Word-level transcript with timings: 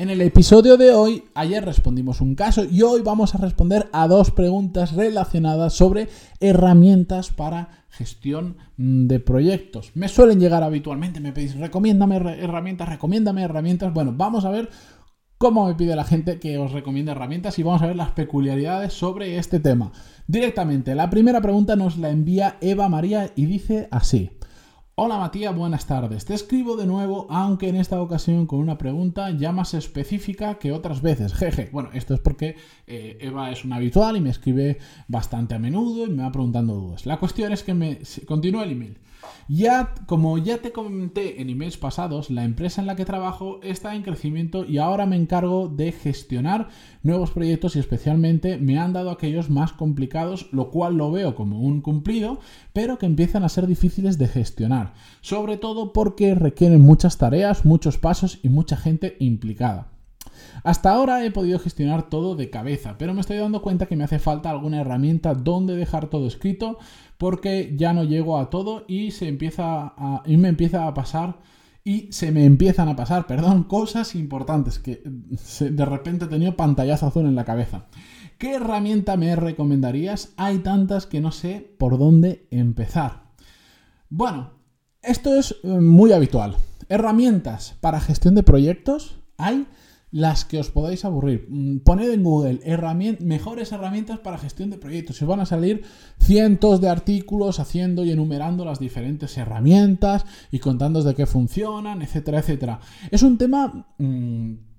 En 0.00 0.08
el 0.08 0.22
episodio 0.22 0.78
de 0.78 0.92
hoy, 0.94 1.24
ayer 1.34 1.62
respondimos 1.62 2.22
un 2.22 2.34
caso 2.34 2.64
y 2.64 2.80
hoy 2.80 3.02
vamos 3.02 3.34
a 3.34 3.38
responder 3.38 3.90
a 3.92 4.08
dos 4.08 4.30
preguntas 4.30 4.94
relacionadas 4.94 5.74
sobre 5.74 6.08
herramientas 6.40 7.28
para 7.28 7.84
gestión 7.90 8.56
de 8.78 9.20
proyectos. 9.20 9.90
Me 9.92 10.08
suelen 10.08 10.40
llegar 10.40 10.62
habitualmente, 10.62 11.20
me 11.20 11.32
pedís, 11.32 11.54
recomiéndame 11.54 12.16
herramientas, 12.16 12.88
recomiéndame 12.88 13.42
herramientas. 13.42 13.92
Bueno, 13.92 14.14
vamos 14.16 14.46
a 14.46 14.50
ver 14.50 14.70
cómo 15.36 15.68
me 15.68 15.74
pide 15.74 15.94
la 15.94 16.04
gente 16.04 16.40
que 16.40 16.56
os 16.56 16.72
recomiende 16.72 17.12
herramientas 17.12 17.58
y 17.58 17.62
vamos 17.62 17.82
a 17.82 17.86
ver 17.88 17.96
las 17.96 18.12
peculiaridades 18.12 18.94
sobre 18.94 19.36
este 19.36 19.60
tema. 19.60 19.92
Directamente, 20.26 20.94
la 20.94 21.10
primera 21.10 21.42
pregunta 21.42 21.76
nos 21.76 21.98
la 21.98 22.08
envía 22.08 22.56
Eva 22.62 22.88
María 22.88 23.32
y 23.36 23.44
dice 23.44 23.86
así. 23.90 24.30
Hola 25.02 25.16
Matías, 25.16 25.56
buenas 25.56 25.86
tardes. 25.86 26.26
Te 26.26 26.34
escribo 26.34 26.76
de 26.76 26.84
nuevo, 26.84 27.26
aunque 27.30 27.70
en 27.70 27.76
esta 27.76 28.02
ocasión 28.02 28.44
con 28.44 28.58
una 28.58 28.76
pregunta 28.76 29.30
ya 29.30 29.50
más 29.50 29.72
específica 29.72 30.58
que 30.58 30.72
otras 30.72 31.00
veces. 31.00 31.32
Jeje. 31.32 31.70
Bueno, 31.72 31.88
esto 31.94 32.12
es 32.12 32.20
porque 32.20 32.56
eh, 32.86 33.16
Eva 33.18 33.50
es 33.50 33.64
una 33.64 33.76
habitual 33.76 34.18
y 34.18 34.20
me 34.20 34.28
escribe 34.28 34.76
bastante 35.08 35.54
a 35.54 35.58
menudo 35.58 36.04
y 36.04 36.10
me 36.10 36.22
va 36.22 36.30
preguntando 36.30 36.74
dudas. 36.74 37.06
La 37.06 37.18
cuestión 37.18 37.50
es 37.50 37.62
que 37.62 37.72
me 37.72 38.00
continúa 38.26 38.64
el 38.64 38.72
email. 38.72 38.98
Ya, 39.48 39.94
como 40.06 40.38
ya 40.38 40.58
te 40.58 40.72
comenté 40.72 41.40
en 41.40 41.50
emails 41.50 41.76
pasados, 41.76 42.30
la 42.30 42.44
empresa 42.44 42.80
en 42.80 42.86
la 42.86 42.96
que 42.96 43.04
trabajo 43.04 43.60
está 43.62 43.94
en 43.94 44.02
crecimiento 44.02 44.64
y 44.64 44.78
ahora 44.78 45.06
me 45.06 45.16
encargo 45.16 45.68
de 45.68 45.92
gestionar 45.92 46.68
nuevos 47.02 47.30
proyectos 47.32 47.74
y 47.74 47.80
especialmente 47.80 48.58
me 48.58 48.78
han 48.78 48.92
dado 48.92 49.10
aquellos 49.10 49.50
más 49.50 49.72
complicados, 49.72 50.48
lo 50.52 50.70
cual 50.70 50.96
lo 50.96 51.10
veo 51.10 51.34
como 51.34 51.60
un 51.60 51.80
cumplido, 51.80 52.38
pero 52.72 52.98
que 52.98 53.06
empiezan 53.06 53.42
a 53.42 53.48
ser 53.48 53.66
difíciles 53.66 54.18
de 54.18 54.28
gestionar, 54.28 54.89
sobre 55.20 55.56
todo 55.56 55.92
porque 55.92 56.34
requieren 56.34 56.80
muchas 56.80 57.18
tareas, 57.18 57.64
muchos 57.64 57.98
pasos 57.98 58.38
y 58.42 58.48
mucha 58.48 58.76
gente 58.76 59.16
implicada. 59.20 59.88
Hasta 60.64 60.90
ahora 60.90 61.24
he 61.24 61.30
podido 61.30 61.58
gestionar 61.58 62.08
todo 62.08 62.34
de 62.34 62.50
cabeza, 62.50 62.96
pero 62.98 63.14
me 63.14 63.20
estoy 63.20 63.38
dando 63.38 63.62
cuenta 63.62 63.86
que 63.86 63.96
me 63.96 64.04
hace 64.04 64.18
falta 64.18 64.50
alguna 64.50 64.80
herramienta 64.80 65.34
donde 65.34 65.76
dejar 65.76 66.08
todo 66.08 66.26
escrito 66.26 66.78
porque 67.18 67.74
ya 67.76 67.92
no 67.92 68.04
llego 68.04 68.38
a 68.38 68.50
todo 68.50 68.84
y 68.88 69.10
se 69.10 69.28
empieza 69.28 69.94
y 70.26 70.36
me 70.36 70.48
empieza 70.48 70.86
a 70.86 70.94
pasar 70.94 71.38
y 71.84 72.12
se 72.12 72.30
me 72.30 72.44
empiezan 72.44 72.88
a 72.88 72.96
pasar, 72.96 73.26
perdón, 73.26 73.64
cosas 73.68 74.14
importantes 74.14 74.78
que 74.78 75.02
de 75.04 75.84
repente 75.84 76.26
he 76.26 76.28
tenido 76.28 76.56
pantallazo 76.56 77.06
azul 77.06 77.26
en 77.26 77.34
la 77.34 77.44
cabeza. 77.44 77.86
¿Qué 78.38 78.54
herramienta 78.54 79.16
me 79.16 79.36
recomendarías? 79.36 80.32
Hay 80.36 80.58
tantas 80.58 81.06
que 81.06 81.20
no 81.20 81.30
sé 81.30 81.74
por 81.78 81.98
dónde 81.98 82.46
empezar. 82.50 83.24
Bueno, 84.08 84.52
esto 85.02 85.34
es 85.34 85.56
eh, 85.62 85.68
muy 85.68 86.12
habitual. 86.12 86.56
Herramientas 86.88 87.76
para 87.80 88.00
gestión 88.00 88.34
de 88.34 88.42
proyectos 88.42 89.20
hay 89.38 89.66
las 90.10 90.44
que 90.44 90.58
os 90.58 90.70
podáis 90.70 91.04
aburrir. 91.04 91.46
Mm, 91.48 91.78
poned 91.78 92.10
en 92.10 92.22
Google 92.22 92.60
mejores 93.20 93.72
herramientas 93.72 94.18
para 94.18 94.38
gestión 94.38 94.70
de 94.70 94.78
proyectos. 94.78 95.22
Y 95.22 95.24
van 95.24 95.40
a 95.40 95.46
salir 95.46 95.82
cientos 96.18 96.80
de 96.80 96.88
artículos 96.88 97.60
haciendo 97.60 98.04
y 98.04 98.10
enumerando 98.10 98.64
las 98.64 98.80
diferentes 98.80 99.36
herramientas 99.38 100.24
y 100.50 100.58
contándoos 100.58 101.04
de 101.04 101.14
qué 101.14 101.26
funcionan, 101.26 102.02
etcétera, 102.02 102.40
etcétera. 102.40 102.80
Es 103.10 103.22
un 103.22 103.38
tema... 103.38 103.86
Mm, 103.98 104.69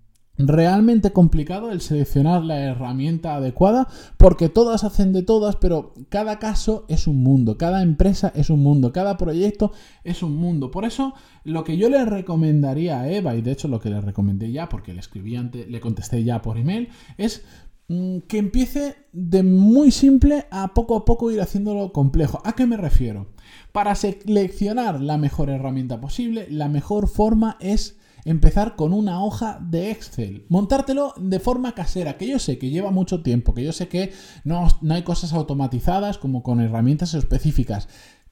realmente 0.48 1.12
complicado 1.12 1.72
el 1.72 1.82
seleccionar 1.82 2.44
la 2.44 2.60
herramienta 2.60 3.36
adecuada 3.36 3.88
porque 4.18 4.50
todas 4.50 4.84
hacen 4.84 5.14
de 5.14 5.24
todas, 5.24 5.56
pero 5.56 5.94
cada 6.10 6.40
caso 6.40 6.86
es 6.88 7.08
un 7.08 7.24
mundo, 7.24 7.58
cada 7.58 7.82
empresa 7.82 8.32
es 8.36 8.50
un 8.50 8.62
mundo, 8.62 8.92
cada 8.92 9.18
proyecto 9.18 9.72
es 10.04 10.24
un 10.24 10.36
mundo. 10.36 10.72
Por 10.72 10.86
eso 10.86 11.14
lo 11.44 11.64
que 11.64 11.78
yo 11.78 11.90
le 11.90 12.06
recomendaría 12.06 13.02
a 13.02 13.10
Eva, 13.10 13.36
y 13.36 13.42
de 13.42 13.52
hecho 13.52 13.68
lo 13.68 13.80
que 13.80 13.90
le 13.90 14.02
recomendé 14.02 14.52
ya, 14.52 14.70
porque 14.70 14.94
le 14.94 15.00
escribí 15.00 15.36
antes, 15.36 15.68
le 15.68 15.80
contesté 15.80 16.24
ya 16.24 16.42
por 16.42 16.58
email, 16.58 16.90
es 17.18 17.44
mm, 17.88 18.20
que 18.28 18.38
empiece 18.38 18.96
de 19.12 19.44
muy 19.44 19.92
simple 19.92 20.46
a 20.52 20.74
poco 20.74 20.96
a 20.96 21.06
poco 21.06 21.32
ir 21.32 21.42
haciéndolo 21.42 21.92
complejo. 21.94 22.42
¿A 22.46 22.54
qué 22.54 22.66
me 22.66 22.78
refiero? 22.78 23.28
Para 23.72 23.96
seleccionar 23.96 25.02
la 25.02 25.18
mejor 25.18 25.50
herramienta 25.50 26.00
posible, 26.00 26.48
la 26.50 26.68
mejor 26.68 27.08
forma 27.08 27.58
es 27.60 28.01
empezar 28.26 28.76
con 28.76 28.94
una 28.94 29.24
hoja 29.24 29.60
de 29.62 29.92
Excel. 29.92 30.46
Montártelo 30.50 31.14
de 31.18 31.40
forma 31.40 31.74
casera, 31.74 32.18
que 32.18 32.28
yo 32.28 32.40
sé 32.40 32.58
que 32.58 32.70
lleva 32.70 32.92
mucho 32.92 33.22
tiempo, 33.22 33.54
que 33.54 33.64
yo 33.64 33.72
sé 33.72 33.88
que 33.88 34.12
no, 34.44 34.68
no 34.82 34.94
hay 34.94 35.04
cosas 35.04 35.34
automatizadas 35.34 36.18
como 36.18 36.44
con 36.44 36.62
herramientas 36.62 37.14
específicas. 37.14 37.88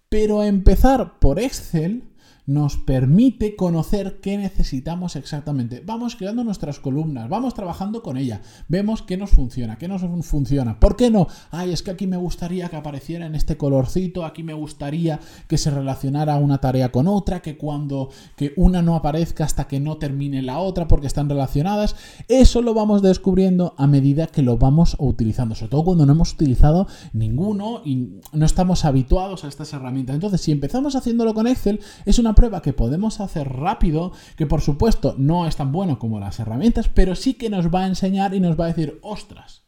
Pero 0.09 0.43
empezar 0.43 1.19
por 1.19 1.39
Excel 1.39 2.03
nos 2.49 2.77
permite 2.77 3.55
conocer 3.55 4.19
qué 4.21 4.35
necesitamos 4.35 5.15
exactamente. 5.15 5.83
Vamos 5.85 6.15
creando 6.15 6.43
nuestras 6.43 6.79
columnas, 6.79 7.29
vamos 7.29 7.53
trabajando 7.53 8.01
con 8.01 8.17
ella, 8.17 8.41
vemos 8.67 9.03
qué 9.03 9.17
nos 9.17 9.29
funciona, 9.29 9.77
qué 9.77 9.87
nos 9.87 10.01
funciona. 10.25 10.79
¿Por 10.79 10.95
qué 10.95 11.11
no? 11.11 11.27
Ay, 11.51 11.71
es 11.71 11.83
que 11.83 11.91
aquí 11.91 12.07
me 12.07 12.17
gustaría 12.17 12.67
que 12.67 12.75
apareciera 12.75 13.27
en 13.27 13.35
este 13.35 13.55
colorcito, 13.55 14.25
aquí 14.25 14.41
me 14.41 14.55
gustaría 14.55 15.19
que 15.47 15.59
se 15.59 15.69
relacionara 15.69 16.37
una 16.37 16.57
tarea 16.57 16.91
con 16.91 17.07
otra, 17.07 17.43
que 17.43 17.55
cuando 17.55 18.09
que 18.35 18.53
una 18.57 18.81
no 18.81 18.95
aparezca 18.95 19.43
hasta 19.43 19.67
que 19.67 19.79
no 19.79 19.97
termine 19.97 20.41
la 20.41 20.57
otra 20.57 20.87
porque 20.87 21.05
están 21.05 21.29
relacionadas. 21.29 21.95
Eso 22.27 22.63
lo 22.63 22.73
vamos 22.73 23.03
descubriendo 23.03 23.75
a 23.77 23.85
medida 23.85 24.25
que 24.25 24.41
lo 24.41 24.57
vamos 24.57 24.95
utilizando, 24.97 25.53
sobre 25.53 25.69
todo 25.69 25.83
cuando 25.83 26.07
no 26.07 26.13
hemos 26.13 26.33
utilizado 26.33 26.87
ninguno 27.13 27.83
y 27.85 28.21
no 28.33 28.45
estamos 28.47 28.85
habituados 28.85 29.43
a 29.43 29.49
estas 29.49 29.71
herramientas. 29.73 30.15
Entonces, 30.15 30.41
si 30.41 30.51
empezamos 30.51 30.95
haciéndolo 30.95 31.35
con 31.35 31.45
Excel, 31.45 31.79
es 32.05 32.17
una 32.17 32.38
prueba 32.39 32.61
que 32.61 32.71
podemos 32.71 33.19
hacer 33.19 33.49
rápido, 33.49 34.13
que 34.37 34.45
por 34.45 34.61
supuesto 34.61 35.13
no 35.17 35.45
es 35.45 35.57
tan 35.57 35.73
bueno 35.73 35.99
como 35.99 36.21
las 36.21 36.39
herramientas, 36.39 36.87
pero 36.87 37.13
sí 37.13 37.33
que 37.33 37.49
nos 37.49 37.67
va 37.67 37.83
a 37.83 37.87
enseñar 37.87 38.33
y 38.33 38.39
nos 38.39 38.57
va 38.57 38.63
a 38.63 38.67
decir, 38.69 38.97
ostras, 39.01 39.63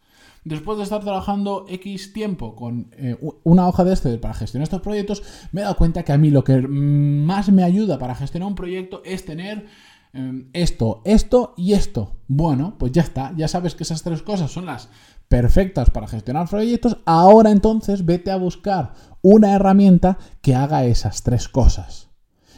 después 0.45 0.77
de 0.77 0.85
estar 0.85 1.01
trabajando 1.01 1.65
X 1.67 2.13
tiempo 2.13 2.55
con 2.55 2.87
eh, 2.93 3.17
una 3.43 3.67
hoja 3.67 3.83
de 3.83 3.91
Excel 3.91 4.21
para 4.21 4.35
gestionar 4.35 4.63
estos 4.63 4.79
proyectos, 4.79 5.21
me 5.51 5.59
he 5.59 5.63
dado 5.65 5.75
cuenta 5.75 6.03
que 6.03 6.13
a 6.13 6.17
mí 6.17 6.29
lo 6.29 6.45
que 6.45 6.61
más 6.61 7.51
me 7.51 7.63
ayuda 7.63 7.99
para 7.99 8.15
gestionar 8.15 8.47
un 8.47 8.55
proyecto 8.55 9.01
es 9.03 9.25
tener 9.25 9.65
em, 10.13 10.47
esto, 10.53 11.01
esto 11.03 11.53
y 11.57 11.73
esto. 11.73 12.21
Bueno, 12.29 12.75
pues 12.79 12.93
ya 12.93 13.01
está, 13.01 13.33
ya 13.35 13.49
sabes 13.49 13.75
que 13.75 13.83
esas 13.83 14.01
tres 14.01 14.21
cosas 14.21 14.49
son 14.49 14.65
las 14.65 14.87
perfectas 15.27 15.89
para 15.89 16.07
gestionar 16.07 16.47
proyectos. 16.47 16.99
Ahora 17.03 17.51
entonces 17.51 18.05
vete 18.05 18.31
a 18.31 18.37
buscar 18.37 18.93
una 19.21 19.51
herramienta 19.55 20.17
que 20.41 20.55
haga 20.55 20.85
esas 20.85 21.23
tres 21.23 21.49
cosas. 21.49 22.10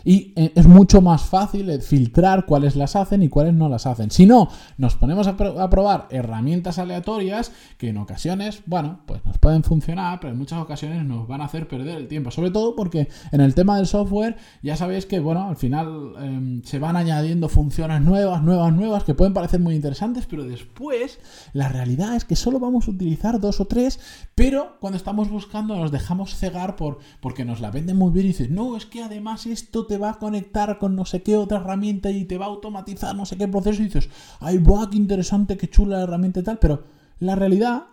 Y 0.03 0.34
eh, 0.36 0.52
es 0.56 0.68
mucho 0.68 1.02
más 1.02 1.24
fácil 1.24 1.81
filtrar 1.81 2.46
cuáles 2.46 2.75
las 2.75 2.96
hacen 2.96 3.24
y 3.24 3.30
cuáles 3.30 3.53
no 3.53 3.69
las 3.69 3.86
hacen. 3.86 4.12
Si 4.12 4.25
no, 4.25 4.50
nos 4.78 4.96
ponemos 4.96 5.28
a, 5.28 5.36
probar 5.69 6.08
herramientas 6.09 6.80
aleatorias 6.80 7.52
que 7.78 7.90
en 7.90 7.97
ocasiones, 7.97 8.62
bueno, 8.66 9.00
pues 9.06 9.24
nos 9.25 9.38
pueden 9.38 9.64
funcionar, 9.64 10.19
pero 10.19 10.34
en 10.34 10.40
muchas 10.40 10.59
ocasiones 10.59 11.06
nos 11.06 11.28
van 11.28 11.41
a 11.41 11.46
hacer 11.46 11.68
perder 11.68 11.97
el 11.97 12.08
tiempo. 12.08 12.31
Sobre 12.31 12.52
todo 12.52 12.75
porque 12.75 13.09
en 13.31 13.41
el 13.41 13.56
tema 13.56 13.78
del 13.78 13.88
software 13.88 14.38
ya 14.62 14.75
sabéis 14.75 15.06
que, 15.06 15.19
bueno, 15.19 15.47
al 15.47 15.58
final 15.58 16.14
em, 16.20 16.64
se 16.64 16.80
van 16.80 16.96
añadiendo 16.96 17.50
funciones 17.50 18.02
nuevas, 18.02 18.44
nuevas, 18.44 18.74
nuevas, 18.74 19.03
que 19.03 19.14
pueden 19.14 19.34
parecer 19.34 19.59
muy 19.59 19.75
interesantes, 19.75 20.25
pero 20.25 20.44
después 20.44 21.20
la 21.53 21.70
realidad 21.70 22.16
es 22.16 22.26
que 22.26 22.35
solo 22.35 22.59
vamos 22.59 22.88
a 22.88 22.91
utilizar 22.91 23.40
dos 23.40 23.59
o 23.59 23.66
tres, 23.66 24.00
pero 24.35 24.78
cuando 24.79 24.97
estamos 24.97 25.29
buscando 25.29 25.76
nos 25.76 25.91
dejamos 25.91 26.35
cegar 26.35 26.76
por, 26.76 27.00
porque 27.22 27.46
nos 27.46 27.61
la 27.61 27.72
venden 27.72 27.97
muy 27.97 28.11
bien 28.11 28.26
y 28.26 28.29
dicen, 28.29 28.55
no, 28.55 28.76
es 28.78 28.85
que 28.85 29.03
además 29.03 29.46
esto 29.46 29.85
te 29.85 29.92
te 29.93 29.99
va 29.99 30.09
a 30.09 30.17
conectar 30.17 30.79
con 30.79 30.95
no 30.95 31.05
sé 31.05 31.22
qué 31.22 31.37
otra 31.37 31.59
herramienta 31.59 32.09
y 32.09 32.25
te 32.25 32.40
va 32.40 32.45
a 32.45 32.49
automatizar 32.49 33.16
no 33.16 33.28
sé 33.28 33.37
qué 33.37 33.47
proceso 33.47 33.84
y 33.84 33.85
dices, 33.85 34.09
ay, 34.40 34.57
buah, 34.57 34.90
qué 34.90 34.97
interesante, 34.97 35.55
qué 35.55 35.69
chula 35.69 35.97
la 35.97 36.03
herramienta 36.03 36.40
y 36.40 36.43
tal, 36.43 36.57
pero 36.57 36.84
la 37.19 37.35
realidad 37.35 37.84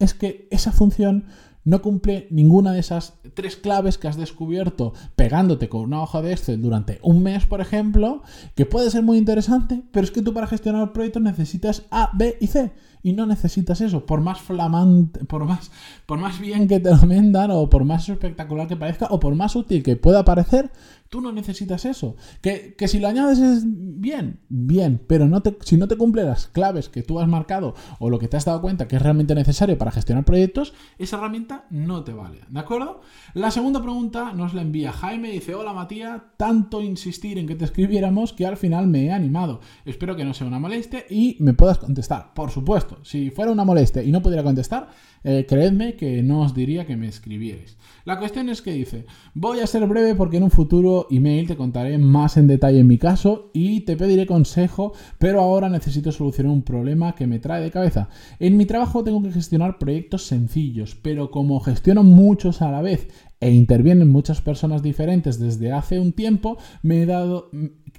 es 0.00 0.14
que 0.14 0.48
esa 0.50 0.72
función 0.72 1.26
no 1.62 1.80
cumple 1.80 2.26
ninguna 2.32 2.72
de 2.72 2.80
esas 2.80 3.14
tres 3.34 3.54
claves 3.54 3.98
que 3.98 4.08
has 4.08 4.16
descubierto 4.16 4.94
pegándote 5.14 5.68
con 5.68 5.82
una 5.82 6.02
hoja 6.02 6.22
de 6.22 6.32
Excel 6.32 6.60
durante 6.60 6.98
un 7.02 7.22
mes, 7.22 7.46
por 7.46 7.60
ejemplo, 7.60 8.24
que 8.56 8.66
puede 8.66 8.90
ser 8.90 9.04
muy 9.04 9.16
interesante, 9.16 9.84
pero 9.92 10.02
es 10.02 10.10
que 10.10 10.22
tú 10.22 10.34
para 10.34 10.48
gestionar 10.48 10.92
proyectos 10.92 11.22
necesitas 11.22 11.84
A, 11.92 12.10
B 12.14 12.36
y 12.40 12.48
C. 12.48 12.72
Y 13.04 13.12
no 13.12 13.26
necesitas 13.26 13.82
eso, 13.82 14.06
por 14.06 14.22
más 14.22 14.40
flamante, 14.40 15.26
por 15.26 15.44
más, 15.44 15.70
por 16.06 16.18
más 16.18 16.40
bien 16.40 16.66
que 16.66 16.80
te 16.80 16.90
lo 16.90 17.06
vendan, 17.06 17.50
o 17.50 17.68
por 17.68 17.84
más 17.84 18.08
espectacular 18.08 18.66
que 18.66 18.76
parezca, 18.76 19.08
o 19.10 19.20
por 19.20 19.34
más 19.34 19.54
útil 19.54 19.82
que 19.82 19.94
pueda 19.94 20.24
parecer, 20.24 20.70
Tú 21.14 21.20
no 21.20 21.30
necesitas 21.30 21.84
eso. 21.84 22.16
Que, 22.40 22.74
si 22.88 22.98
lo 22.98 23.06
añades 23.06 23.38
es 23.38 23.62
bien, 23.64 24.40
bien, 24.48 25.00
pero 25.06 25.28
no 25.28 25.42
te, 25.42 25.56
si 25.60 25.76
no 25.76 25.86
te 25.86 25.96
cumple 25.96 26.24
las 26.24 26.48
claves 26.48 26.88
que 26.88 27.04
tú 27.04 27.20
has 27.20 27.28
marcado 27.28 27.74
o 28.00 28.10
lo 28.10 28.18
que 28.18 28.26
te 28.26 28.36
has 28.36 28.44
dado 28.44 28.60
cuenta 28.60 28.88
que 28.88 28.96
es 28.96 29.02
realmente 29.02 29.34
necesario 29.36 29.78
para 29.78 29.92
gestionar 29.92 30.24
proyectos, 30.24 30.74
esa 30.98 31.16
herramienta 31.16 31.66
no 31.70 32.02
te 32.02 32.12
vale. 32.12 32.40
¿De 32.48 32.58
acuerdo? 32.58 33.02
La 33.32 33.52
segunda 33.52 33.80
pregunta 33.80 34.32
nos 34.32 34.54
la 34.54 34.62
envía 34.62 34.92
Jaime. 34.92 35.30
Dice, 35.30 35.54
hola 35.54 35.72
Matías, 35.72 36.20
tanto 36.36 36.82
insistir 36.82 37.38
en 37.38 37.46
que 37.46 37.54
te 37.54 37.64
escribiéramos 37.64 38.32
que 38.32 38.46
al 38.46 38.56
final 38.56 38.88
me 38.88 39.04
he 39.04 39.12
animado. 39.12 39.60
Espero 39.84 40.16
que 40.16 40.24
no 40.24 40.34
sea 40.34 40.48
una 40.48 40.58
molestia 40.58 41.04
y 41.08 41.36
me 41.38 41.54
puedas 41.54 41.78
contestar. 41.78 42.34
Por 42.34 42.50
supuesto, 42.50 42.93
si 43.02 43.30
fuera 43.30 43.52
una 43.52 43.64
molestia 43.64 44.02
y 44.02 44.12
no 44.12 44.22
pudiera 44.22 44.42
contestar, 44.42 44.88
eh, 45.24 45.46
creedme 45.48 45.96
que 45.96 46.22
no 46.22 46.42
os 46.42 46.54
diría 46.54 46.86
que 46.86 46.96
me 46.96 47.08
escribierais. 47.08 47.76
La 48.04 48.18
cuestión 48.18 48.50
es 48.50 48.60
que 48.60 48.72
dice, 48.72 49.06
voy 49.32 49.60
a 49.60 49.66
ser 49.66 49.86
breve 49.86 50.14
porque 50.14 50.36
en 50.36 50.42
un 50.42 50.50
futuro 50.50 51.06
email 51.10 51.46
te 51.46 51.56
contaré 51.56 51.96
más 51.96 52.36
en 52.36 52.46
detalle 52.46 52.80
en 52.80 52.86
mi 52.86 52.98
caso 52.98 53.50
y 53.54 53.80
te 53.80 53.96
pediré 53.96 54.26
consejo, 54.26 54.92
pero 55.18 55.40
ahora 55.40 55.70
necesito 55.70 56.12
solucionar 56.12 56.52
un 56.52 56.62
problema 56.62 57.14
que 57.14 57.26
me 57.26 57.38
trae 57.38 57.62
de 57.62 57.70
cabeza. 57.70 58.10
En 58.38 58.58
mi 58.58 58.66
trabajo 58.66 59.02
tengo 59.02 59.22
que 59.22 59.32
gestionar 59.32 59.78
proyectos 59.78 60.26
sencillos, 60.26 60.94
pero 60.94 61.30
como 61.30 61.60
gestiono 61.60 62.02
muchos 62.02 62.60
a 62.60 62.70
la 62.70 62.82
vez 62.82 63.08
e 63.40 63.50
intervienen 63.50 64.08
muchas 64.08 64.42
personas 64.42 64.82
diferentes 64.82 65.38
desde 65.38 65.72
hace 65.72 65.98
un 65.98 66.12
tiempo, 66.12 66.58
me 66.82 67.02
he 67.02 67.06
dado, 67.06 67.50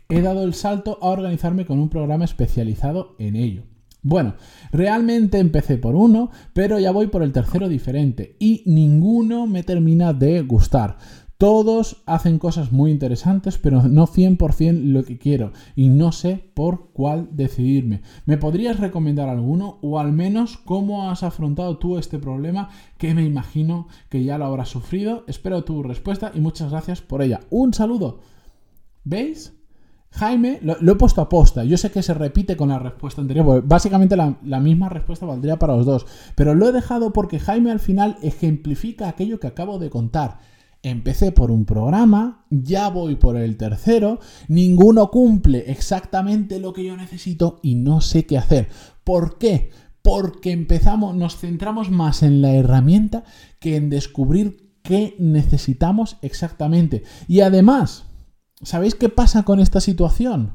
he 0.09 0.21
dado 0.21 0.43
el 0.43 0.53
salto 0.53 0.99
a 1.01 1.07
organizarme 1.07 1.65
con 1.65 1.79
un 1.79 1.89
programa 1.89 2.25
especializado 2.25 3.15
en 3.17 3.35
ello. 3.35 3.63
Bueno, 4.07 4.35
realmente 4.71 5.39
empecé 5.39 5.79
por 5.79 5.95
uno, 5.95 6.29
pero 6.53 6.77
ya 6.77 6.91
voy 6.91 7.07
por 7.07 7.23
el 7.23 7.31
tercero 7.31 7.67
diferente 7.67 8.35
y 8.39 8.61
ninguno 8.67 9.47
me 9.47 9.63
termina 9.63 10.13
de 10.13 10.43
gustar. 10.43 10.99
Todos 11.39 12.03
hacen 12.05 12.37
cosas 12.37 12.71
muy 12.71 12.91
interesantes, 12.91 13.57
pero 13.57 13.81
no 13.81 14.05
100% 14.05 14.79
lo 14.83 15.03
que 15.03 15.17
quiero 15.17 15.53
y 15.75 15.89
no 15.89 16.11
sé 16.11 16.51
por 16.53 16.91
cuál 16.93 17.29
decidirme. 17.31 18.03
¿Me 18.27 18.37
podrías 18.37 18.79
recomendar 18.79 19.27
alguno 19.27 19.79
o 19.81 19.97
al 19.97 20.13
menos 20.13 20.57
cómo 20.57 21.09
has 21.09 21.23
afrontado 21.23 21.79
tú 21.79 21.97
este 21.97 22.19
problema 22.19 22.69
que 22.99 23.15
me 23.15 23.25
imagino 23.25 23.87
que 24.09 24.23
ya 24.23 24.37
lo 24.37 24.45
habrás 24.45 24.69
sufrido? 24.69 25.23
Espero 25.25 25.63
tu 25.63 25.81
respuesta 25.81 26.31
y 26.35 26.41
muchas 26.41 26.69
gracias 26.69 27.01
por 27.01 27.23
ella. 27.23 27.39
Un 27.49 27.73
saludo. 27.73 28.19
¿Veis? 29.03 29.51
Jaime, 30.15 30.59
lo, 30.61 30.91
he 30.91 30.95
puesto 30.95 31.21
a 31.21 31.29
posta. 31.29 31.63
Yo 31.63 31.77
sé 31.77 31.91
que 31.91 32.01
se 32.01 32.13
repite 32.13 32.55
con 32.55 32.69
la 32.69 32.79
respuesta 32.79 33.21
anterior, 33.21 33.63
básicamente 33.65 34.15
la, 34.15 34.37
la, 34.43 34.59
misma 34.59 34.87
respuesta 34.89 35.25
valdría 35.25 35.59
para 35.59 35.75
los 35.75 35.85
dos. 35.85 36.05
Pero 36.35 36.55
lo 36.55 36.69
he 36.69 36.71
dejado 36.71 37.11
porque 37.11 37.39
Jaime 37.39 37.71
al 37.71 37.79
final 37.79 38.17
ejemplifica 38.21 39.09
aquello 39.09 39.39
que 39.39 39.47
acabo 39.47 39.77
de 39.77 39.89
contar. 39.89 40.39
Empecé 40.83 41.31
por 41.31 41.51
un 41.51 41.65
programa, 41.65 42.45
ya 42.49 42.89
voy 42.89 43.15
por 43.15 43.37
el 43.37 43.57
tercero, 43.57 44.19
ninguno 44.47 45.09
cumple 45.09 45.65
exactamente 45.71 46.59
lo 46.59 46.73
que 46.73 46.85
yo 46.85 46.95
necesito 46.95 47.59
y 47.63 47.75
no 47.75 48.01
sé 48.01 48.25
qué 48.25 48.37
hacer. 48.37 48.69
¿Por 49.03 49.37
qué? 49.37 49.71
Porque 50.01 50.51
empezamos, 50.51 51.15
nos 51.15 51.37
centramos 51.37 51.89
más 51.89 52.21
en 52.21 52.41
la 52.41 52.53
herramienta 52.53 53.23
que 53.59 53.75
en 53.75 53.89
descubrir 53.89 54.77
qué 54.83 55.15
necesitamos 55.17 56.17
exactamente. 56.21 57.03
Y 57.27 57.41
además, 57.41 58.05
¿Sabéis 58.61 58.95
qué 58.95 59.09
pasa 59.09 59.43
con 59.43 59.59
esta 59.59 59.81
situación? 59.81 60.53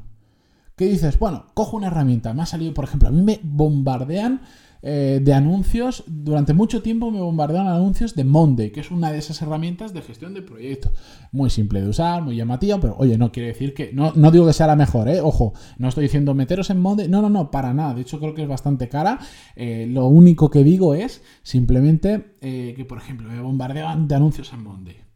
Que 0.75 0.85
dices, 0.85 1.19
bueno, 1.19 1.45
cojo 1.53 1.77
una 1.77 1.87
herramienta, 1.87 2.33
me 2.33 2.41
ha 2.41 2.45
salido, 2.45 2.73
por 2.73 2.85
ejemplo, 2.85 3.09
a 3.09 3.11
mí 3.11 3.21
me 3.21 3.39
bombardean 3.43 4.41
eh, 4.83 5.19
de 5.21 5.33
anuncios, 5.33 6.03
durante 6.07 6.53
mucho 6.53 6.81
tiempo 6.81 7.11
me 7.11 7.21
bombardean 7.21 7.67
anuncios 7.67 8.15
de 8.15 8.23
Monday, 8.23 8.71
que 8.71 8.79
es 8.79 8.89
una 8.89 9.11
de 9.11 9.19
esas 9.19 9.39
herramientas 9.43 9.93
de 9.93 10.01
gestión 10.01 10.33
de 10.33 10.41
proyectos. 10.41 10.91
Muy 11.31 11.51
simple 11.51 11.81
de 11.81 11.89
usar, 11.89 12.23
muy 12.23 12.35
llamativa, 12.35 12.79
pero 12.79 12.95
oye, 12.97 13.17
no 13.17 13.31
quiere 13.31 13.49
decir 13.49 13.75
que, 13.75 13.93
no, 13.93 14.13
no 14.15 14.31
digo 14.31 14.47
que 14.47 14.53
sea 14.53 14.65
la 14.67 14.75
mejor, 14.75 15.07
¿eh? 15.07 15.21
Ojo, 15.21 15.53
no 15.77 15.87
estoy 15.87 16.03
diciendo 16.03 16.33
meteros 16.33 16.71
en 16.71 16.79
Monday, 16.79 17.07
no, 17.07 17.21
no, 17.21 17.29
no, 17.29 17.51
para 17.51 17.73
nada, 17.73 17.93
de 17.93 18.01
hecho 18.01 18.19
creo 18.19 18.33
que 18.33 18.41
es 18.41 18.49
bastante 18.49 18.89
cara. 18.89 19.19
Eh, 19.55 19.85
lo 19.87 20.07
único 20.07 20.49
que 20.49 20.63
digo 20.63 20.95
es 20.95 21.21
simplemente 21.43 22.35
eh, 22.41 22.73
que, 22.75 22.85
por 22.85 22.97
ejemplo, 22.97 23.29
me 23.29 23.39
bombardean 23.39 24.07
de 24.07 24.15
anuncios 24.15 24.51
en 24.53 24.63
Monday. 24.63 25.10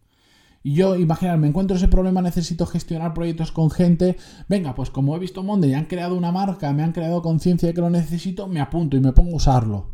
Y 0.66 0.74
yo, 0.74 0.96
imaginar, 0.96 1.38
me 1.38 1.48
encuentro 1.48 1.78
ese 1.78 1.88
problema, 1.88 2.24
necesito 2.24 2.66
gestionar 2.66 3.14
proyectos 3.14 3.52
con 3.52 3.70
gente. 3.70 4.18
Venga, 4.50 4.74
pues 4.74 4.90
como 4.90 5.16
he 5.16 5.20
visto 5.20 5.44
Monday 5.44 5.70
y 5.70 5.74
han 5.76 5.86
creado 5.86 6.16
una 6.16 6.32
marca, 6.32 6.74
me 6.74 6.82
han 6.82 6.92
creado 6.92 7.22
conciencia 7.22 7.68
de 7.68 7.76
que 7.76 7.82
lo 7.82 7.92
necesito, 7.92 8.48
me 8.48 8.60
apunto 8.60 8.98
y 8.98 9.00
me 9.00 9.14
pongo 9.14 9.34
a 9.34 9.36
usarlo. 9.36 9.92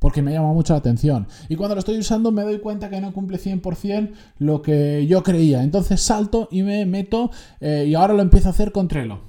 Porque 0.00 0.20
me 0.20 0.32
llama 0.32 0.52
mucho 0.52 0.72
la 0.72 0.80
atención. 0.80 1.28
Y 1.48 1.54
cuando 1.54 1.76
lo 1.76 1.78
estoy 1.78 1.96
usando 1.96 2.32
me 2.32 2.42
doy 2.42 2.58
cuenta 2.58 2.90
que 2.90 3.00
no 3.00 3.12
cumple 3.12 3.38
100% 3.38 4.10
lo 4.38 4.62
que 4.62 5.06
yo 5.06 5.22
creía. 5.22 5.62
Entonces 5.62 6.00
salto 6.00 6.48
y 6.50 6.64
me 6.64 6.84
meto 6.86 7.30
eh, 7.60 7.84
y 7.86 7.94
ahora 7.94 8.14
lo 8.14 8.22
empiezo 8.22 8.48
a 8.48 8.50
hacer 8.50 8.72
con 8.72 8.88
Trello. 8.88 9.20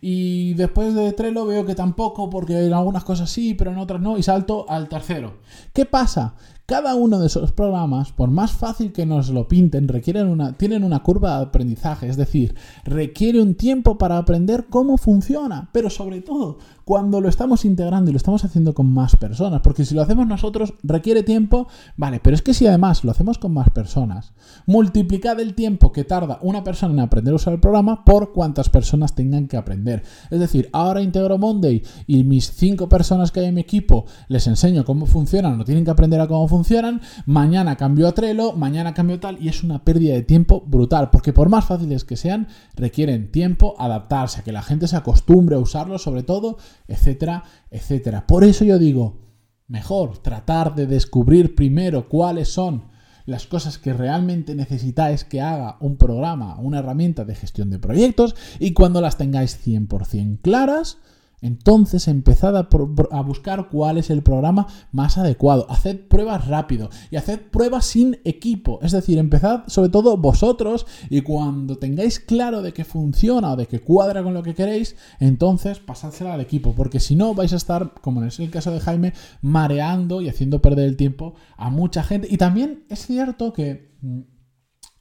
Y 0.00 0.54
después 0.54 0.94
de 0.94 1.12
Trello 1.12 1.44
veo 1.44 1.66
que 1.66 1.74
tampoco, 1.74 2.30
porque 2.30 2.64
en 2.64 2.72
algunas 2.72 3.04
cosas 3.04 3.28
sí, 3.28 3.52
pero 3.52 3.70
en 3.70 3.76
otras 3.76 4.00
no, 4.00 4.16
y 4.16 4.22
salto 4.22 4.64
al 4.66 4.88
tercero. 4.88 5.40
¿Qué 5.74 5.84
pasa? 5.84 6.36
Cada 6.66 6.96
uno 6.96 7.20
de 7.20 7.28
esos 7.28 7.52
programas, 7.52 8.10
por 8.10 8.28
más 8.28 8.50
fácil 8.50 8.92
que 8.92 9.06
nos 9.06 9.28
lo 9.28 9.46
pinten, 9.46 9.86
requieren 9.86 10.26
una, 10.26 10.58
tienen 10.58 10.82
una 10.82 11.00
curva 11.00 11.36
de 11.36 11.44
aprendizaje, 11.44 12.08
es 12.08 12.16
decir, 12.16 12.56
requiere 12.84 13.40
un 13.40 13.54
tiempo 13.54 13.98
para 13.98 14.18
aprender 14.18 14.66
cómo 14.68 14.98
funciona, 14.98 15.70
pero 15.70 15.90
sobre 15.90 16.22
todo 16.22 16.58
cuando 16.86 17.20
lo 17.20 17.28
estamos 17.28 17.64
integrando 17.64 18.10
y 18.10 18.12
lo 18.12 18.16
estamos 18.16 18.44
haciendo 18.44 18.72
con 18.72 18.86
más 18.86 19.16
personas, 19.16 19.60
porque 19.60 19.84
si 19.84 19.92
lo 19.92 20.02
hacemos 20.02 20.24
nosotros 20.28 20.74
requiere 20.84 21.24
tiempo, 21.24 21.66
vale, 21.96 22.20
pero 22.20 22.36
es 22.36 22.42
que 22.42 22.54
si 22.54 22.64
además 22.64 23.02
lo 23.02 23.10
hacemos 23.10 23.38
con 23.38 23.52
más 23.52 23.70
personas, 23.70 24.34
multiplicad 24.66 25.40
el 25.40 25.54
tiempo 25.54 25.90
que 25.90 26.04
tarda 26.04 26.38
una 26.42 26.62
persona 26.62 26.94
en 26.94 27.00
aprender 27.00 27.32
a 27.32 27.36
usar 27.36 27.54
el 27.54 27.58
programa 27.58 28.04
por 28.04 28.32
cuántas 28.32 28.70
personas 28.70 29.16
tengan 29.16 29.48
que 29.48 29.56
aprender. 29.56 30.04
Es 30.30 30.38
decir, 30.38 30.70
ahora 30.72 31.02
integro 31.02 31.38
Monday 31.38 31.82
y 32.06 32.22
mis 32.22 32.52
cinco 32.52 32.88
personas 32.88 33.32
que 33.32 33.40
hay 33.40 33.46
en 33.46 33.56
mi 33.56 33.62
equipo 33.62 34.04
les 34.28 34.46
enseño 34.46 34.84
cómo 34.84 35.06
funcionan, 35.06 35.58
no 35.58 35.64
tienen 35.64 35.84
que 35.84 35.90
aprender 35.90 36.20
a 36.20 36.28
cómo 36.28 36.46
funcionan, 36.46 37.00
mañana 37.26 37.74
cambio 37.74 38.06
a 38.06 38.12
Trello, 38.12 38.52
mañana 38.52 38.94
cambio 38.94 39.18
tal 39.18 39.42
y 39.42 39.48
es 39.48 39.64
una 39.64 39.82
pérdida 39.82 40.14
de 40.14 40.22
tiempo 40.22 40.62
brutal, 40.64 41.10
porque 41.10 41.32
por 41.32 41.48
más 41.48 41.64
fáciles 41.64 42.04
que 42.04 42.16
sean, 42.16 42.46
requieren 42.76 43.32
tiempo 43.32 43.74
adaptarse, 43.76 44.38
a 44.38 44.44
que 44.44 44.52
la 44.52 44.62
gente 44.62 44.86
se 44.86 44.94
acostumbre 44.94 45.56
a 45.56 45.58
usarlo 45.58 45.98
sobre 45.98 46.22
todo 46.22 46.58
etcétera, 46.86 47.44
etcétera. 47.70 48.26
Por 48.26 48.44
eso 48.44 48.64
yo 48.64 48.78
digo, 48.78 49.26
mejor 49.68 50.18
tratar 50.18 50.74
de 50.74 50.86
descubrir 50.86 51.54
primero 51.54 52.08
cuáles 52.08 52.48
son 52.48 52.84
las 53.26 53.46
cosas 53.46 53.78
que 53.78 53.92
realmente 53.92 54.54
necesitáis 54.54 55.24
que 55.24 55.40
haga 55.40 55.76
un 55.80 55.96
programa, 55.96 56.56
una 56.60 56.78
herramienta 56.78 57.24
de 57.24 57.34
gestión 57.34 57.70
de 57.70 57.80
proyectos 57.80 58.36
y 58.60 58.72
cuando 58.72 59.00
las 59.00 59.18
tengáis 59.18 59.58
100% 59.66 60.40
claras, 60.42 60.98
entonces 61.40 62.08
empezad 62.08 62.56
a, 62.56 63.20
buscar 63.22 63.68
cuál 63.68 63.98
es 63.98 64.10
el 64.10 64.22
programa 64.22 64.66
más 64.92 65.18
adecuado. 65.18 65.66
Haced 65.68 66.08
pruebas 66.08 66.48
rápido 66.48 66.90
y 67.10 67.16
haced 67.16 67.40
pruebas 67.40 67.86
sin 67.86 68.18
equipo. 68.24 68.78
Es 68.82 68.92
decir, 68.92 69.18
empezad 69.18 69.64
sobre 69.66 69.90
todo 69.90 70.16
vosotros 70.16 70.86
y 71.10 71.20
cuando 71.20 71.76
tengáis 71.76 72.20
claro 72.20 72.62
de 72.62 72.72
que 72.72 72.84
funciona 72.84 73.52
o 73.52 73.56
de 73.56 73.66
que 73.66 73.80
cuadra 73.80 74.22
con 74.22 74.34
lo 74.34 74.42
que 74.42 74.54
queréis, 74.54 74.96
entonces 75.20 75.78
pasádsela 75.78 76.34
al 76.34 76.40
equipo. 76.40 76.74
Porque 76.74 77.00
si 77.00 77.16
no 77.16 77.34
vais 77.34 77.52
a 77.52 77.56
estar, 77.56 77.92
como 78.00 78.24
es 78.24 78.40
el 78.40 78.50
caso 78.50 78.70
de 78.70 78.80
Jaime, 78.80 79.12
mareando 79.42 80.22
y 80.22 80.28
haciendo 80.28 80.62
perder 80.62 80.86
el 80.86 80.96
tiempo 80.96 81.34
a 81.56 81.70
mucha 81.70 82.02
gente. 82.02 82.28
Y 82.30 82.38
también 82.38 82.84
es 82.88 83.06
cierto 83.06 83.52
que 83.52 83.94
mm, 84.00 84.20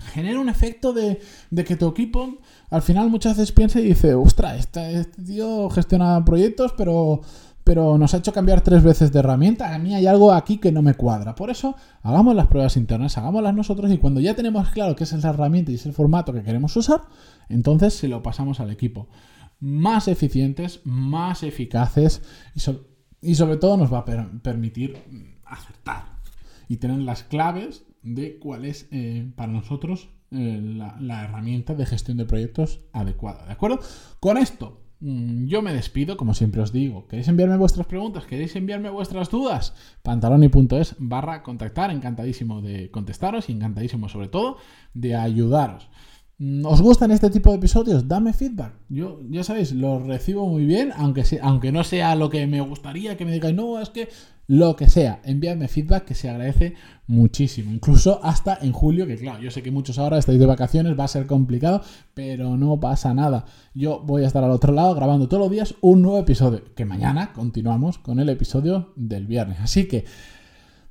genera 0.05 0.39
un 0.39 0.49
efecto 0.49 0.93
de, 0.93 1.19
que 1.65 1.75
tu 1.75 1.87
equipo 1.87 2.37
al 2.69 2.81
final 2.81 3.09
muchas 3.09 3.37
veces 3.37 3.51
piensa 3.51 3.79
y 3.79 3.83
dice, 3.83 4.13
ostras, 4.13 4.59
este, 4.59 4.99
este, 4.99 5.21
tío 5.23 5.69
gestiona 5.69 6.23
proyectos, 6.25 6.73
pero, 6.77 7.21
pero 7.63 7.97
nos 7.97 8.13
ha 8.13 8.17
hecho 8.17 8.33
cambiar 8.33 8.61
tres 8.61 8.83
veces 8.83 9.11
de 9.11 9.19
herramienta. 9.19 9.73
A 9.73 9.79
mí 9.79 9.93
hay 9.93 10.07
algo 10.07 10.33
aquí 10.33 10.57
que 10.57 10.71
no 10.71 10.81
me 10.81 10.93
cuadra. 10.93 11.35
Por 11.35 11.49
eso, 11.49 11.75
hagamos 12.01 12.35
las 12.35 12.47
pruebas 12.47 12.77
internas, 12.77 13.17
hagámoslas 13.17 13.55
nosotros 13.55 13.91
y 13.91 13.97
cuando 13.97 14.19
ya 14.19 14.35
tenemos 14.35 14.69
claro 14.69 14.95
qué 14.95 15.03
es 15.03 15.13
esa 15.13 15.29
herramienta 15.29 15.71
y 15.71 15.75
es 15.75 15.85
el 15.85 15.93
formato 15.93 16.33
que 16.33 16.43
queremos 16.43 16.75
usar, 16.75 17.01
entonces 17.49 17.93
se 17.93 18.07
lo 18.07 18.23
pasamos 18.23 18.59
al 18.59 18.71
equipo. 18.71 19.07
Más 19.59 20.07
eficientes, 20.07 20.81
más 20.83 21.43
eficaces 21.43 22.21
y, 22.55 22.61
y 23.31 23.35
sobre 23.35 23.57
todo 23.57 23.77
nos 23.77 23.91
va 23.91 23.99
a 23.99 24.05
permitir 24.05 24.97
acertar 25.45 26.15
y 26.67 26.77
tener 26.77 26.99
las 26.99 27.23
claves 27.23 27.83
de 28.05 28.39
cuál 28.39 28.65
es 28.65 28.87
eh, 28.91 29.29
para 29.35 29.51
nosotros 29.51 30.09
eh, 30.31 30.59
la, 30.61 31.23
herramienta 31.23 31.73
de 31.73 31.85
gestión 31.85 32.17
de 32.17 32.25
proyectos 32.25 32.81
adecuada. 32.93 33.45
¿De 33.45 33.51
acuerdo? 33.51 33.79
Con 34.19 34.37
esto 34.37 34.81
mm, 34.99 35.47
yo 35.47 35.61
me 35.61 35.73
despido, 35.73 36.15
como 36.15 36.33
siempre 36.33 36.61
os 36.61 36.71
digo. 36.71 37.07
¿Queréis 37.07 37.27
enviarme 37.27 37.57
vuestras 37.57 37.87
preguntas? 37.87 38.25
¿Queréis 38.25 38.55
enviarme 38.55 38.89
vuestras 38.89 39.29
dudas? 39.29 39.75
pantaloni.es 40.03 40.95
barra 40.99 41.41
contactar. 41.43 41.91
Encantadísimo 41.91 42.61
de 42.61 42.91
contestaros 42.91 43.49
y 43.49 43.53
encantadísimo 43.53 44.07
sobre 44.07 44.27
todo 44.27 44.57
de 44.93 45.15
ayudaros. 45.15 45.89
Mm, 46.37 46.65
¿Os 46.65 46.81
gustan 46.81 47.11
este 47.11 47.29
tipo 47.29 47.51
de 47.51 47.57
episodios? 47.57 48.07
Dame 48.07 48.33
feedback. 48.33 48.73
Yo, 48.89 49.21
ya 49.29 49.43
sabéis, 49.43 49.71
lo 49.71 49.99
recibo 49.99 50.47
muy 50.47 50.65
bien, 50.65 50.91
aunque, 50.97 51.23
aunque 51.41 51.71
no 51.71 51.83
sea 51.83 52.15
lo 52.15 52.29
que 52.29 52.45
me 52.45 52.59
gustaría 52.59 53.15
que 53.15 53.25
me 53.25 53.31
digáis, 53.31 53.55
no, 53.55 53.79
es 53.79 53.89
que 53.89 54.09
lo 54.47 54.75
que 54.75 54.89
sea, 54.89 55.21
envíame 55.23 55.67
feedback 55.69 56.05
que 56.05 56.13
se 56.13 56.29
agradece 56.29 56.75
muchísimo. 57.07 57.71
Incluso 57.71 58.19
hasta 58.21 58.59
en 58.61 58.73
julio, 58.73 59.07
que 59.07 59.17
claro, 59.17 59.41
yo 59.41 59.49
sé 59.49 59.63
que 59.63 59.71
muchos 59.71 59.97
ahora 59.97 60.17
estáis 60.17 60.37
de 60.37 60.45
vacaciones, 60.45 60.99
va 60.99 61.05
a 61.05 61.07
ser 61.07 61.25
complicado, 61.25 61.81
pero 62.13 62.57
no 62.57 62.79
pasa 62.79 63.13
nada. 63.13 63.45
Yo 63.73 64.01
voy 64.01 64.23
a 64.23 64.27
estar 64.27 64.43
al 64.43 64.51
otro 64.51 64.73
lado 64.73 64.93
grabando 64.93 65.29
todos 65.29 65.43
los 65.43 65.51
días 65.51 65.75
un 65.81 66.01
nuevo 66.01 66.19
episodio, 66.19 66.63
que 66.75 66.85
mañana 66.85 67.31
continuamos 67.33 67.97
con 67.97 68.19
el 68.19 68.29
episodio 68.29 68.91
del 68.95 69.25
viernes. 69.25 69.59
Así 69.61 69.87
que... 69.87 70.05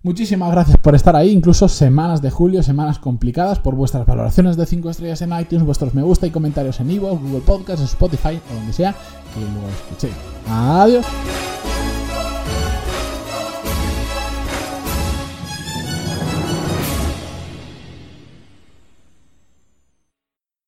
Muchísimas 0.04 0.52
gracias 0.52 0.76
por 0.76 0.94
estar 0.94 1.16
ahí, 1.16 1.30
incluso 1.30 1.66
semanas 1.66 2.20
de 2.20 2.30
julio, 2.30 2.62
semanas 2.62 2.98
complicadas, 2.98 3.58
por 3.58 3.74
vuestras 3.74 4.04
valoraciones 4.04 4.54
de 4.58 4.66
5 4.66 4.90
estrellas 4.90 5.22
en 5.22 5.32
iTunes, 5.32 5.64
vuestros 5.64 5.94
me 5.94 6.02
gusta 6.02 6.26
y 6.26 6.30
comentarios 6.30 6.78
en 6.80 6.90
Evo, 6.90 7.16
Google 7.16 7.40
Podcasts, 7.40 7.84
Spotify 7.84 8.38
o 8.50 8.54
donde 8.54 8.74
sea 8.74 8.92
que 8.92 9.40
lo 9.40 9.66
escuchéis. 9.70 10.14
Adiós. 10.46 11.06